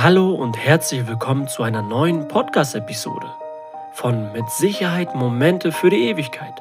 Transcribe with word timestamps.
Hallo 0.00 0.32
und 0.32 0.56
herzlich 0.56 1.08
willkommen 1.08 1.48
zu 1.48 1.64
einer 1.64 1.82
neuen 1.82 2.28
Podcast-Episode 2.28 3.26
von 3.94 4.32
Mit 4.32 4.48
Sicherheit 4.48 5.16
Momente 5.16 5.72
für 5.72 5.90
die 5.90 6.08
Ewigkeit. 6.08 6.54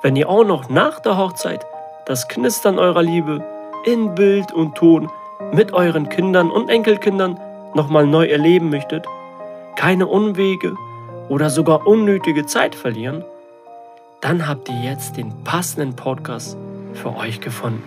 Wenn 0.00 0.16
ihr 0.16 0.30
auch 0.30 0.46
noch 0.46 0.70
nach 0.70 0.98
der 0.98 1.18
Hochzeit 1.18 1.66
das 2.06 2.26
Knistern 2.26 2.78
eurer 2.78 3.02
Liebe 3.02 3.44
in 3.84 4.14
Bild 4.14 4.50
und 4.50 4.76
Ton 4.76 5.10
mit 5.52 5.74
euren 5.74 6.08
Kindern 6.08 6.50
und 6.50 6.70
Enkelkindern 6.70 7.38
nochmal 7.74 8.06
neu 8.06 8.28
erleben 8.28 8.70
möchtet, 8.70 9.04
keine 9.76 10.06
Unwege 10.06 10.74
oder 11.28 11.50
sogar 11.50 11.86
unnötige 11.86 12.46
Zeit 12.46 12.74
verlieren, 12.74 13.26
dann 14.22 14.48
habt 14.48 14.70
ihr 14.70 14.80
jetzt 14.80 15.18
den 15.18 15.44
passenden 15.44 15.96
Podcast 15.96 16.56
für 16.94 17.14
euch 17.14 17.42
gefunden. 17.42 17.84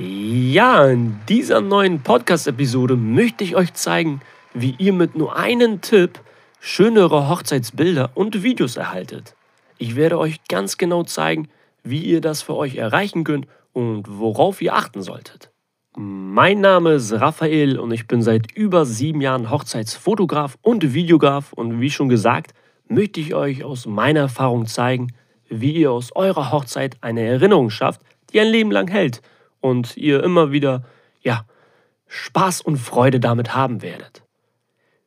Ja, 0.00 0.86
in 0.86 1.18
dieser 1.28 1.60
neuen 1.60 2.04
Podcast-Episode 2.04 2.94
möchte 2.94 3.42
ich 3.42 3.56
euch 3.56 3.74
zeigen, 3.74 4.20
wie 4.54 4.76
ihr 4.78 4.92
mit 4.92 5.16
nur 5.16 5.34
einem 5.34 5.80
Tipp 5.80 6.20
schönere 6.60 7.28
Hochzeitsbilder 7.28 8.12
und 8.14 8.44
Videos 8.44 8.76
erhaltet. 8.76 9.34
Ich 9.76 9.96
werde 9.96 10.20
euch 10.20 10.36
ganz 10.48 10.78
genau 10.78 11.02
zeigen, 11.02 11.48
wie 11.82 11.98
ihr 11.98 12.20
das 12.20 12.42
für 12.42 12.54
euch 12.54 12.76
erreichen 12.76 13.24
könnt 13.24 13.48
und 13.72 14.04
worauf 14.08 14.62
ihr 14.62 14.76
achten 14.76 15.02
solltet. 15.02 15.50
Mein 15.96 16.60
Name 16.60 16.92
ist 16.92 17.12
Raphael 17.12 17.76
und 17.76 17.90
ich 17.90 18.06
bin 18.06 18.22
seit 18.22 18.52
über 18.52 18.86
sieben 18.86 19.20
Jahren 19.20 19.50
Hochzeitsfotograf 19.50 20.58
und 20.62 20.94
Videograf 20.94 21.52
und 21.52 21.80
wie 21.80 21.90
schon 21.90 22.08
gesagt, 22.08 22.52
möchte 22.86 23.18
ich 23.18 23.34
euch 23.34 23.64
aus 23.64 23.84
meiner 23.86 24.20
Erfahrung 24.20 24.66
zeigen, 24.66 25.08
wie 25.48 25.72
ihr 25.72 25.90
aus 25.90 26.14
eurer 26.14 26.52
Hochzeit 26.52 26.98
eine 27.00 27.22
Erinnerung 27.22 27.70
schafft, 27.70 28.00
die 28.32 28.38
ein 28.38 28.46
Leben 28.46 28.70
lang 28.70 28.86
hält– 28.86 29.22
und 29.60 29.96
ihr 29.96 30.22
immer 30.22 30.52
wieder, 30.52 30.84
ja, 31.20 31.44
Spaß 32.06 32.62
und 32.62 32.78
Freude 32.78 33.20
damit 33.20 33.54
haben 33.54 33.82
werdet. 33.82 34.22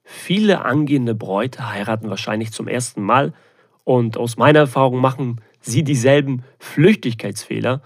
Viele 0.03 0.65
angehende 0.65 1.15
Bräute 1.15 1.69
heiraten 1.69 2.09
wahrscheinlich 2.09 2.51
zum 2.51 2.67
ersten 2.67 3.01
Mal 3.01 3.33
und 3.83 4.17
aus 4.17 4.37
meiner 4.37 4.59
Erfahrung 4.59 4.99
machen 4.99 5.41
sie 5.61 5.83
dieselben 5.83 6.43
Flüchtigkeitsfehler. 6.59 7.81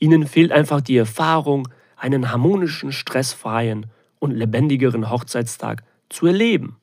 Ihnen 0.00 0.26
fehlt 0.26 0.52
einfach 0.52 0.80
die 0.80 0.96
Erfahrung, 0.96 1.68
einen 1.96 2.30
harmonischen, 2.30 2.92
stressfreien 2.92 3.86
und 4.18 4.32
lebendigeren 4.32 5.10
Hochzeitstag 5.10 5.82
zu 6.08 6.26
erleben. 6.26 6.76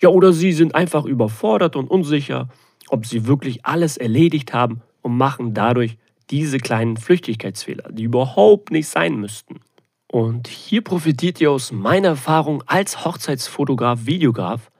Ja, 0.00 0.08
oder 0.08 0.32
sie 0.32 0.52
sind 0.52 0.74
einfach 0.74 1.04
überfordert 1.04 1.76
und 1.76 1.90
unsicher, 1.90 2.48
ob 2.88 3.06
sie 3.06 3.26
wirklich 3.26 3.64
alles 3.64 3.96
erledigt 3.96 4.52
haben 4.52 4.82
und 5.02 5.16
machen 5.16 5.54
dadurch 5.54 5.96
diese 6.30 6.58
kleinen 6.58 6.96
Flüchtigkeitsfehler, 6.96 7.90
die 7.90 8.04
überhaupt 8.04 8.70
nicht 8.70 8.88
sein 8.88 9.16
müssten. 9.16 9.60
Und 10.06 10.48
hier 10.48 10.82
profitiert 10.82 11.40
ihr 11.40 11.50
aus 11.50 11.72
meiner 11.72 12.08
Erfahrung 12.08 12.62
als 12.66 13.04
Hochzeitsfotograf, 13.04 14.06
Videograf, 14.06 14.70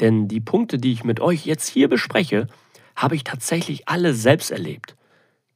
denn 0.00 0.28
die 0.28 0.40
Punkte, 0.40 0.78
die 0.78 0.92
ich 0.92 1.04
mit 1.04 1.20
euch 1.20 1.46
jetzt 1.46 1.68
hier 1.68 1.88
bespreche, 1.88 2.46
habe 2.96 3.14
ich 3.14 3.24
tatsächlich 3.24 3.88
alle 3.88 4.14
selbst 4.14 4.50
erlebt. 4.50 4.96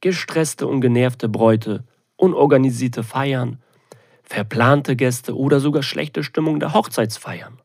Gestresste 0.01 0.67
und 0.67 0.81
genervte 0.81 1.29
Bräute, 1.29 1.85
unorganisierte 2.17 3.03
Feiern, 3.03 3.59
verplante 4.23 4.97
Gäste 4.97 5.37
oder 5.37 5.61
sogar 5.61 5.83
schlechte 5.83 6.23
Stimmung 6.23 6.61
der 6.61 6.75
Hochzeitsfeiern. 6.75 7.59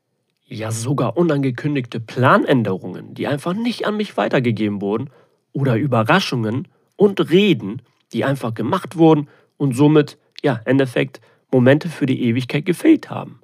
Ja, 0.48 0.72
sogar 0.72 1.18
unangekündigte 1.18 2.00
Planänderungen, 2.00 3.14
die 3.14 3.28
einfach 3.28 3.54
nicht 3.54 3.86
an 3.86 3.98
mich 3.98 4.18
weitergegeben 4.18 4.82
wurden 4.82 5.12
oder 5.54 5.76
Überraschungen, 5.76 6.68
und 7.00 7.32
Reden, 7.32 7.82
die 8.12 8.26
einfach 8.26 8.54
gemacht 8.54 8.98
wurden 8.98 9.30
und 9.58 9.74
somit, 9.74 10.18
ja, 10.44 10.56
im 10.66 10.72
Endeffekt 10.72 11.22
Momente 11.50 11.88
für 11.88 12.06
die 12.06 12.22
Ewigkeit 12.24 12.66
gefehlt 12.66 13.10
haben. 13.10 13.40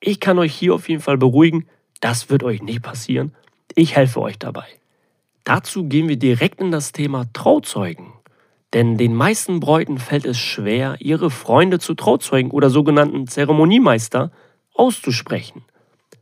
Ich 0.00 0.18
kann 0.18 0.38
euch 0.38 0.54
hier 0.54 0.74
auf 0.74 0.88
jeden 0.88 1.02
Fall 1.02 1.18
beruhigen, 1.18 1.66
das 2.00 2.30
wird 2.30 2.42
euch 2.42 2.62
nicht 2.62 2.82
passieren. 2.82 3.34
Ich 3.74 3.96
helfe 3.96 4.20
euch 4.20 4.38
dabei. 4.38 4.64
Dazu 5.44 5.84
gehen 5.84 6.08
wir 6.08 6.16
direkt 6.16 6.60
in 6.60 6.70
das 6.70 6.92
Thema 6.92 7.26
Trauzeugen. 7.34 8.12
Denn 8.72 8.96
den 8.96 9.14
meisten 9.14 9.60
Bräuten 9.60 9.98
fällt 9.98 10.24
es 10.24 10.38
schwer, 10.38 10.96
ihre 11.00 11.30
Freunde 11.30 11.78
zu 11.78 11.94
Trauzeugen 11.94 12.50
oder 12.50 12.70
sogenannten 12.70 13.26
Zeremoniemeister 13.26 14.32
auszusprechen. 14.74 15.64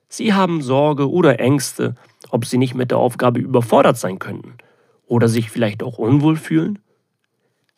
Sie 0.09 0.34
haben 0.34 0.60
Sorge 0.60 1.09
oder 1.09 1.38
Ängste, 1.38 1.94
ob 2.30 2.47
sie 2.47 2.59
nicht 2.59 2.74
mit 2.74 2.91
der 2.91 2.98
Aufgabe 2.98 3.38
überfordert 3.38 3.97
sein 3.97 4.19
könnten 4.19 4.54
oder 5.12 5.28
sich 5.28 5.50
vielleicht 5.50 5.82
auch 5.82 5.98
unwohl 5.98 6.36
fühlen? 6.36 6.78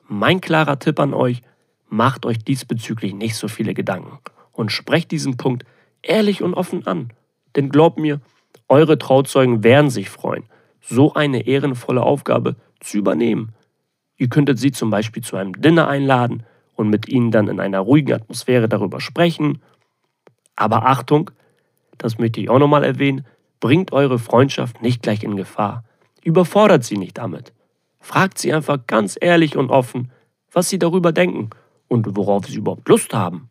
Mein 0.06 0.40
klarer 0.40 0.78
Tipp 0.78 1.00
an 1.00 1.12
euch, 1.12 1.42
macht 1.88 2.26
euch 2.26 2.38
diesbezüglich 2.38 3.12
nicht 3.12 3.34
so 3.34 3.48
viele 3.48 3.74
Gedanken 3.74 4.18
und 4.52 4.70
sprecht 4.70 5.10
diesen 5.10 5.36
Punkt 5.36 5.64
ehrlich 6.00 6.42
und 6.42 6.54
offen 6.54 6.86
an. 6.86 7.12
Denn 7.56 7.70
glaubt 7.70 7.98
mir, 7.98 8.20
eure 8.68 8.98
Trauzeugen 8.98 9.64
werden 9.64 9.90
sich 9.90 10.10
freuen, 10.10 10.44
so 10.80 11.14
eine 11.14 11.44
ehrenvolle 11.44 12.04
Aufgabe 12.04 12.54
zu 12.78 12.98
übernehmen. 12.98 13.52
Ihr 14.16 14.28
könntet 14.28 14.60
sie 14.60 14.70
zum 14.70 14.90
Beispiel 14.90 15.24
zu 15.24 15.36
einem 15.36 15.60
Dinner 15.60 15.88
einladen 15.88 16.44
und 16.76 16.88
mit 16.88 17.08
ihnen 17.08 17.32
dann 17.32 17.48
in 17.48 17.58
einer 17.58 17.80
ruhigen 17.80 18.12
Atmosphäre 18.12 18.68
darüber 18.68 19.00
sprechen. 19.00 19.60
Aber 20.54 20.86
Achtung, 20.86 21.32
das 21.98 22.16
möchte 22.16 22.40
ich 22.40 22.48
auch 22.48 22.60
nochmal 22.60 22.84
erwähnen, 22.84 23.26
bringt 23.58 23.92
eure 23.92 24.20
Freundschaft 24.20 24.82
nicht 24.82 25.02
gleich 25.02 25.24
in 25.24 25.34
Gefahr. 25.34 25.82
Überfordert 26.24 26.84
sie 26.84 26.96
nicht 26.96 27.18
damit. 27.18 27.52
Fragt 28.00 28.38
sie 28.38 28.52
einfach 28.52 28.86
ganz 28.86 29.16
ehrlich 29.20 29.56
und 29.56 29.70
offen, 29.70 30.10
was 30.50 30.70
sie 30.70 30.78
darüber 30.78 31.12
denken 31.12 31.50
und 31.86 32.16
worauf 32.16 32.46
sie 32.46 32.56
überhaupt 32.56 32.88
Lust 32.88 33.12
haben. 33.12 33.48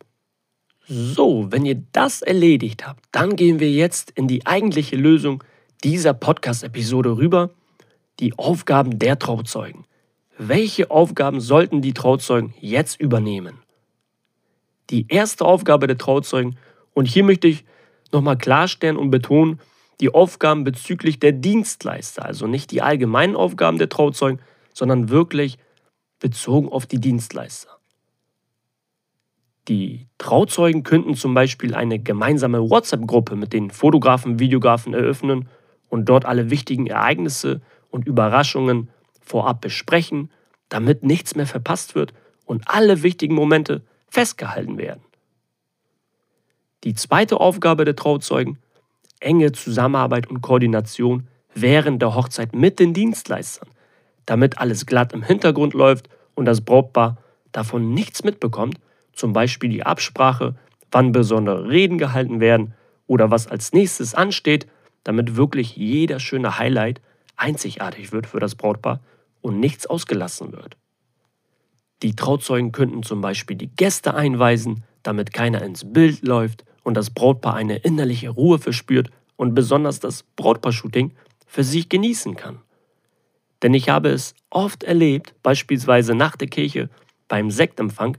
So, 0.86 1.50
wenn 1.50 1.64
ihr 1.64 1.82
das 1.92 2.20
erledigt 2.20 2.86
habt, 2.86 3.04
dann 3.12 3.36
gehen 3.36 3.58
wir 3.58 3.70
jetzt 3.70 4.10
in 4.10 4.28
die 4.28 4.44
eigentliche 4.46 4.96
Lösung 4.96 5.42
dieser 5.82 6.14
Podcast-Episode 6.14 7.16
rüber, 7.16 7.50
die 8.20 8.36
Aufgaben 8.38 8.98
der 8.98 9.18
Trauzeugen. 9.18 9.86
Welche 10.36 10.90
Aufgaben 10.90 11.40
sollten 11.40 11.80
die 11.80 11.94
Trauzeugen 11.94 12.54
jetzt 12.60 13.00
übernehmen? 13.00 13.58
Die 14.90 15.06
erste 15.08 15.44
Aufgabe 15.44 15.86
der 15.86 15.96
Trauzeugen, 15.96 16.58
und 16.92 17.06
hier 17.06 17.24
möchte 17.24 17.48
ich 17.48 17.64
nochmal 18.12 18.36
klarstellen 18.36 18.96
und 18.96 19.10
betonen, 19.10 19.60
die 20.00 20.12
Aufgaben 20.12 20.64
bezüglich 20.64 21.20
der 21.20 21.32
Dienstleister, 21.32 22.24
also 22.24 22.46
nicht 22.46 22.70
die 22.70 22.82
allgemeinen 22.82 23.36
Aufgaben 23.36 23.78
der 23.78 23.88
Trauzeugen, 23.88 24.40
sondern 24.72 25.08
wirklich 25.08 25.58
bezogen 26.18 26.68
auf 26.68 26.86
die 26.86 27.00
Dienstleister. 27.00 27.70
Die 29.68 30.08
Trauzeugen 30.18 30.82
könnten 30.82 31.14
zum 31.14 31.32
Beispiel 31.32 31.74
eine 31.74 31.98
gemeinsame 31.98 32.68
WhatsApp-Gruppe 32.68 33.34
mit 33.36 33.52
den 33.52 33.70
Fotografen, 33.70 34.38
Videografen 34.38 34.92
eröffnen 34.92 35.48
und 35.88 36.08
dort 36.08 36.26
alle 36.26 36.50
wichtigen 36.50 36.86
Ereignisse 36.86 37.62
und 37.90 38.06
Überraschungen 38.06 38.90
vorab 39.22 39.62
besprechen, 39.62 40.30
damit 40.68 41.02
nichts 41.02 41.34
mehr 41.34 41.46
verpasst 41.46 41.94
wird 41.94 42.12
und 42.44 42.64
alle 42.66 43.02
wichtigen 43.02 43.34
Momente 43.34 43.82
festgehalten 44.08 44.76
werden. 44.76 45.02
Die 46.84 46.94
zweite 46.94 47.40
Aufgabe 47.40 47.86
der 47.86 47.96
Trauzeugen 47.96 48.58
enge 49.24 49.52
Zusammenarbeit 49.52 50.28
und 50.28 50.40
Koordination 50.40 51.26
während 51.54 52.02
der 52.02 52.14
Hochzeit 52.14 52.54
mit 52.54 52.78
den 52.78 52.94
Dienstleistern, 52.94 53.68
damit 54.26 54.58
alles 54.58 54.86
glatt 54.86 55.12
im 55.12 55.22
Hintergrund 55.22 55.74
läuft 55.74 56.08
und 56.34 56.44
das 56.46 56.60
Brautpaar 56.60 57.16
davon 57.52 57.94
nichts 57.94 58.24
mitbekommt, 58.24 58.78
zum 59.12 59.32
Beispiel 59.32 59.70
die 59.70 59.84
Absprache, 59.84 60.56
wann 60.90 61.12
besondere 61.12 61.68
Reden 61.68 61.98
gehalten 61.98 62.40
werden 62.40 62.74
oder 63.06 63.30
was 63.30 63.46
als 63.46 63.72
nächstes 63.72 64.14
ansteht, 64.14 64.66
damit 65.04 65.36
wirklich 65.36 65.76
jeder 65.76 66.18
schöne 66.18 66.58
Highlight 66.58 67.00
einzigartig 67.36 68.12
wird 68.12 68.26
für 68.26 68.40
das 68.40 68.54
Brautpaar 68.54 69.00
und 69.40 69.60
nichts 69.60 69.86
ausgelassen 69.86 70.52
wird. 70.52 70.76
Die 72.02 72.16
Trauzeugen 72.16 72.72
könnten 72.72 73.02
zum 73.02 73.20
Beispiel 73.20 73.56
die 73.56 73.68
Gäste 73.68 74.14
einweisen, 74.14 74.84
damit 75.02 75.32
keiner 75.32 75.62
ins 75.62 75.92
Bild 75.92 76.26
läuft 76.26 76.64
und 76.84 76.94
das 76.94 77.10
Brautpaar 77.10 77.54
eine 77.54 77.78
innerliche 77.78 78.30
Ruhe 78.30 78.60
verspürt 78.60 79.10
und 79.36 79.54
besonders 79.54 79.98
das 79.98 80.22
Brautpaar-Shooting 80.36 81.12
für 81.46 81.64
sich 81.64 81.88
genießen 81.88 82.36
kann. 82.36 82.60
Denn 83.62 83.74
ich 83.74 83.88
habe 83.88 84.10
es 84.10 84.34
oft 84.50 84.84
erlebt, 84.84 85.34
beispielsweise 85.42 86.14
nach 86.14 86.36
der 86.36 86.48
Kirche 86.48 86.90
beim 87.26 87.50
Sektempfang, 87.50 88.18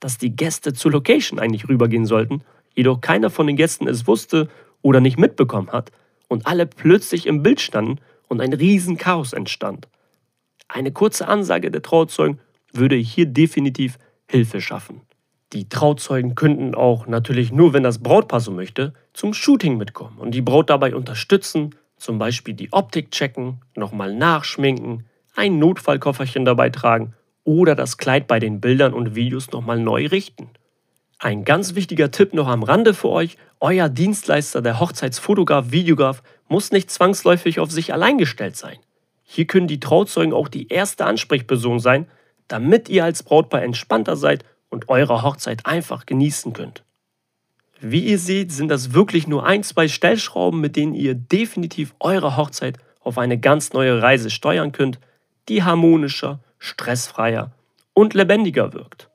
dass 0.00 0.18
die 0.18 0.34
Gäste 0.34 0.72
zur 0.72 0.92
Location 0.92 1.38
eigentlich 1.38 1.68
rübergehen 1.68 2.06
sollten, 2.06 2.42
jedoch 2.74 3.00
keiner 3.00 3.28
von 3.28 3.46
den 3.46 3.56
Gästen 3.56 3.88
es 3.88 4.06
wusste 4.06 4.48
oder 4.82 5.00
nicht 5.00 5.18
mitbekommen 5.18 5.72
hat 5.72 5.90
und 6.28 6.46
alle 6.46 6.66
plötzlich 6.66 7.26
im 7.26 7.42
Bild 7.42 7.60
standen 7.60 7.98
und 8.28 8.40
ein 8.40 8.52
Riesenchaos 8.52 9.32
entstand. 9.32 9.88
Eine 10.68 10.92
kurze 10.92 11.28
Ansage 11.28 11.70
der 11.70 11.82
Trauzeugen 11.82 12.40
würde 12.72 12.96
hier 12.96 13.26
definitiv 13.26 13.98
Hilfe 14.28 14.60
schaffen. 14.60 15.00
Die 15.52 15.68
Trauzeugen 15.68 16.34
könnten 16.34 16.74
auch 16.74 17.06
natürlich 17.06 17.52
nur, 17.52 17.72
wenn 17.72 17.84
das 17.84 18.02
Brautpaar 18.02 18.40
so 18.40 18.50
möchte, 18.50 18.92
zum 19.12 19.32
Shooting 19.32 19.76
mitkommen 19.76 20.18
und 20.18 20.32
die 20.32 20.42
Braut 20.42 20.70
dabei 20.70 20.94
unterstützen, 20.94 21.74
zum 21.96 22.18
Beispiel 22.18 22.54
die 22.54 22.72
Optik 22.72 23.10
checken, 23.12 23.60
nochmal 23.76 24.14
nachschminken, 24.14 25.06
ein 25.36 25.58
Notfallkofferchen 25.58 26.44
dabei 26.44 26.70
tragen 26.70 27.14
oder 27.44 27.74
das 27.74 27.96
Kleid 27.96 28.26
bei 28.26 28.40
den 28.40 28.60
Bildern 28.60 28.92
und 28.92 29.14
Videos 29.14 29.52
nochmal 29.52 29.78
neu 29.78 30.06
richten. 30.06 30.50
Ein 31.18 31.44
ganz 31.44 31.74
wichtiger 31.74 32.10
Tipp 32.10 32.34
noch 32.34 32.48
am 32.48 32.62
Rande 32.62 32.92
für 32.92 33.08
euch. 33.08 33.36
Euer 33.60 33.88
Dienstleister, 33.88 34.60
der 34.60 34.80
Hochzeitsfotograf, 34.80 35.70
Videograf, 35.70 36.22
muss 36.48 36.72
nicht 36.72 36.90
zwangsläufig 36.90 37.60
auf 37.60 37.70
sich 37.70 37.92
allein 37.92 38.18
gestellt 38.18 38.56
sein. 38.56 38.78
Hier 39.22 39.46
können 39.46 39.68
die 39.68 39.80
Trauzeugen 39.80 40.34
auch 40.34 40.48
die 40.48 40.68
erste 40.68 41.06
Ansprechperson 41.06 41.78
sein, 41.78 42.06
damit 42.48 42.88
ihr 42.88 43.04
als 43.04 43.22
Brautpaar 43.22 43.62
entspannter 43.62 44.16
seid 44.16 44.44
und 44.68 44.88
eure 44.88 45.22
Hochzeit 45.22 45.66
einfach 45.66 46.06
genießen 46.06 46.52
könnt. 46.52 46.84
Wie 47.80 48.04
ihr 48.04 48.18
seht, 48.18 48.52
sind 48.52 48.68
das 48.68 48.94
wirklich 48.94 49.26
nur 49.26 49.44
ein, 49.44 49.62
zwei 49.62 49.88
Stellschrauben, 49.88 50.60
mit 50.60 50.76
denen 50.76 50.94
ihr 50.94 51.14
definitiv 51.14 51.94
eure 52.00 52.36
Hochzeit 52.36 52.78
auf 53.00 53.18
eine 53.18 53.38
ganz 53.38 53.72
neue 53.72 54.00
Reise 54.00 54.30
steuern 54.30 54.72
könnt, 54.72 54.98
die 55.48 55.62
harmonischer, 55.62 56.40
stressfreier 56.58 57.52
und 57.92 58.14
lebendiger 58.14 58.72
wirkt. 58.72 59.08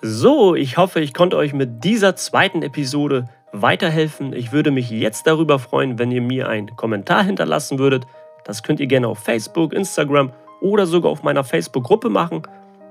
So, 0.00 0.54
ich 0.56 0.78
hoffe, 0.78 1.00
ich 1.00 1.14
konnte 1.14 1.36
euch 1.36 1.52
mit 1.52 1.84
dieser 1.84 2.16
zweiten 2.16 2.62
Episode 2.62 3.28
weiterhelfen. 3.52 4.32
Ich 4.32 4.50
würde 4.52 4.70
mich 4.70 4.90
jetzt 4.90 5.26
darüber 5.26 5.58
freuen, 5.58 5.98
wenn 5.98 6.10
ihr 6.10 6.22
mir 6.22 6.48
einen 6.48 6.74
Kommentar 6.74 7.22
hinterlassen 7.22 7.78
würdet. 7.78 8.04
Das 8.44 8.62
könnt 8.62 8.80
ihr 8.80 8.88
gerne 8.88 9.06
auf 9.06 9.18
Facebook, 9.18 9.72
Instagram 9.72 10.32
oder 10.60 10.86
sogar 10.86 11.12
auf 11.12 11.22
meiner 11.22 11.44
Facebook-Gruppe 11.44 12.08
machen. 12.08 12.42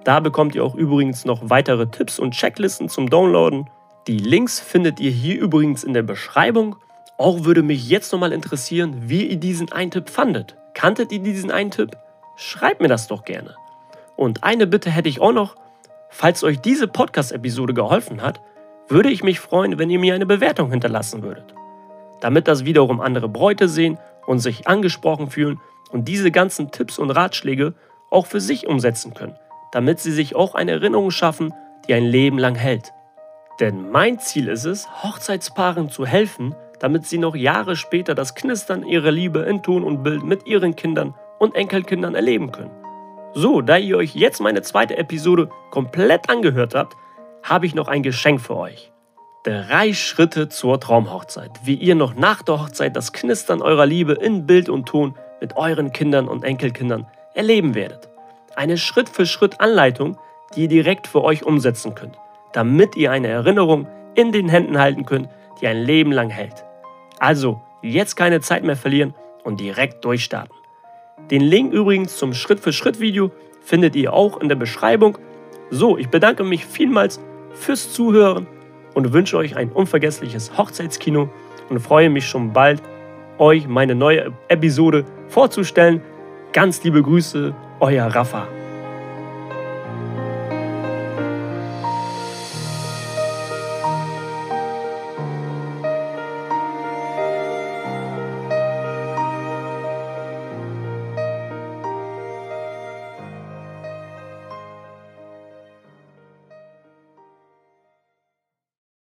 Da 0.03 0.19
bekommt 0.19 0.55
ihr 0.55 0.63
auch 0.63 0.75
übrigens 0.75 1.25
noch 1.25 1.49
weitere 1.49 1.87
Tipps 1.87 2.17
und 2.17 2.31
Checklisten 2.31 2.89
zum 2.89 3.09
Downloaden. 3.09 3.69
Die 4.07 4.17
Links 4.17 4.59
findet 4.59 4.99
ihr 4.99 5.11
hier 5.11 5.39
übrigens 5.39 5.83
in 5.83 5.93
der 5.93 6.01
Beschreibung. 6.01 6.75
Auch 7.17 7.43
würde 7.43 7.61
mich 7.61 7.87
jetzt 7.87 8.11
nochmal 8.11 8.31
interessieren, 8.31 8.95
wie 9.09 9.27
ihr 9.27 9.37
diesen 9.37 9.71
Eintipp 9.71 10.09
fandet. 10.09 10.55
Kanntet 10.73 11.11
ihr 11.11 11.19
diesen 11.19 11.51
Eintipp? 11.51 11.91
Schreibt 12.35 12.81
mir 12.81 12.87
das 12.87 13.07
doch 13.07 13.23
gerne. 13.23 13.55
Und 14.15 14.43
eine 14.43 14.65
Bitte 14.65 14.89
hätte 14.89 15.09
ich 15.09 15.21
auch 15.21 15.33
noch. 15.33 15.55
Falls 16.09 16.43
euch 16.43 16.59
diese 16.59 16.87
Podcast-Episode 16.87 17.75
geholfen 17.75 18.23
hat, 18.23 18.41
würde 18.87 19.09
ich 19.09 19.23
mich 19.23 19.39
freuen, 19.39 19.77
wenn 19.77 19.89
ihr 19.91 19.99
mir 19.99 20.15
eine 20.15 20.25
Bewertung 20.25 20.71
hinterlassen 20.71 21.21
würdet. 21.21 21.53
Damit 22.21 22.47
das 22.47 22.65
wiederum 22.65 23.01
andere 23.01 23.29
Bräute 23.29 23.69
sehen 23.69 23.99
und 24.25 24.39
sich 24.39 24.67
angesprochen 24.67 25.29
fühlen 25.29 25.59
und 25.91 26.07
diese 26.07 26.31
ganzen 26.31 26.71
Tipps 26.71 26.97
und 26.97 27.11
Ratschläge 27.11 27.75
auch 28.09 28.25
für 28.25 28.41
sich 28.41 28.67
umsetzen 28.67 29.13
können, 29.13 29.35
damit 29.71 29.99
sie 29.99 30.11
sich 30.11 30.35
auch 30.35 30.55
eine 30.55 30.71
Erinnerung 30.71 31.11
schaffen, 31.11 31.53
die 31.87 31.93
ein 31.93 32.05
Leben 32.05 32.37
lang 32.37 32.55
hält. 32.55 32.93
Denn 33.59 33.89
mein 33.89 34.19
Ziel 34.19 34.47
ist 34.47 34.65
es, 34.65 34.87
Hochzeitspaaren 35.03 35.89
zu 35.89 36.05
helfen, 36.05 36.55
damit 36.79 37.05
sie 37.05 37.17
noch 37.17 37.35
Jahre 37.35 37.75
später 37.75 38.15
das 38.15 38.33
Knistern 38.35 38.83
ihrer 38.83 39.11
Liebe 39.11 39.39
in 39.39 39.61
Ton 39.61 39.83
und 39.83 40.03
Bild 40.03 40.23
mit 40.23 40.47
ihren 40.47 40.75
Kindern 40.75 41.13
und 41.39 41.55
Enkelkindern 41.55 42.15
erleben 42.15 42.51
können. 42.51 42.71
So, 43.33 43.61
da 43.61 43.77
ihr 43.77 43.97
euch 43.97 44.15
jetzt 44.15 44.41
meine 44.41 44.61
zweite 44.61 44.97
Episode 44.97 45.49
komplett 45.69 46.29
angehört 46.29 46.75
habt, 46.75 46.97
habe 47.43 47.65
ich 47.65 47.75
noch 47.75 47.87
ein 47.87 48.03
Geschenk 48.03 48.41
für 48.41 48.57
euch. 48.57 48.91
Drei 49.43 49.93
Schritte 49.93 50.49
zur 50.49 50.79
Traumhochzeit, 50.79 51.51
wie 51.63 51.75
ihr 51.75 51.95
noch 51.95 52.13
nach 52.13 52.41
der 52.43 52.61
Hochzeit 52.61 52.95
das 52.95 53.13
Knistern 53.13 53.61
eurer 53.61 53.85
Liebe 53.85 54.13
in 54.13 54.45
Bild 54.45 54.69
und 54.69 54.85
Ton 54.87 55.15
mit 55.39 55.55
euren 55.55 55.91
Kindern 55.91 56.27
und 56.27 56.43
Enkelkindern 56.43 57.07
erleben 57.33 57.73
werdet. 57.73 58.10
Eine 58.55 58.77
Schritt-für-Schritt-Anleitung, 58.77 60.17
die 60.55 60.63
ihr 60.63 60.67
direkt 60.67 61.07
für 61.07 61.23
euch 61.23 61.43
umsetzen 61.43 61.95
könnt 61.95 62.17
damit 62.51 62.95
ihr 62.95 63.11
eine 63.11 63.27
Erinnerung 63.27 63.87
in 64.15 64.31
den 64.31 64.49
Händen 64.49 64.77
halten 64.77 65.05
könnt, 65.05 65.29
die 65.59 65.67
ein 65.67 65.77
Leben 65.77 66.11
lang 66.11 66.29
hält. 66.29 66.65
Also 67.19 67.61
jetzt 67.81 68.15
keine 68.15 68.41
Zeit 68.41 68.63
mehr 68.63 68.75
verlieren 68.75 69.13
und 69.43 69.59
direkt 69.59 70.03
durchstarten. 70.05 70.55
Den 71.29 71.41
Link 71.41 71.73
übrigens 71.73 72.17
zum 72.17 72.33
Schritt-für-Schritt-Video 72.33 73.31
findet 73.61 73.95
ihr 73.95 74.13
auch 74.13 74.39
in 74.41 74.49
der 74.49 74.55
Beschreibung. 74.55 75.17
So, 75.69 75.97
ich 75.97 76.09
bedanke 76.09 76.43
mich 76.43 76.65
vielmals 76.65 77.21
fürs 77.53 77.93
Zuhören 77.93 78.47
und 78.93 79.13
wünsche 79.13 79.37
euch 79.37 79.55
ein 79.55 79.71
unvergessliches 79.71 80.57
Hochzeitskino 80.57 81.29
und 81.69 81.79
freue 81.79 82.09
mich 82.09 82.27
schon 82.27 82.51
bald, 82.53 82.81
euch 83.37 83.67
meine 83.67 83.95
neue 83.95 84.33
Episode 84.49 85.05
vorzustellen. 85.27 86.01
Ganz 86.53 86.83
liebe 86.83 87.01
Grüße, 87.01 87.55
euer 87.81 88.07
Rafa. 88.07 88.60